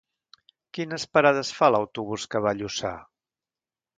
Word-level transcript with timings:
Quines 0.77 1.05
parades 1.17 1.51
fa 1.57 1.69
l'autobús 1.75 2.27
que 2.31 2.43
va 2.45 2.55
a 2.57 2.61
Lluçà? 2.63 2.95